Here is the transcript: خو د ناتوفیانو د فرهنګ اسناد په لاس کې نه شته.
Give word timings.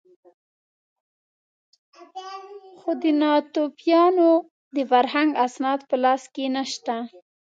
خو 2.79 2.91
د 3.01 3.03
ناتوفیانو 3.21 4.31
د 4.75 4.77
فرهنګ 4.91 5.29
اسناد 5.45 5.79
په 5.89 5.95
لاس 6.03 6.23
کې 6.33 6.45
نه 6.55 6.63
شته. 6.71 6.97